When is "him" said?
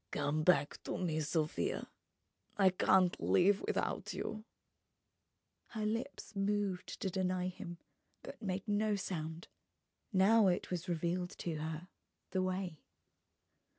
7.49-7.77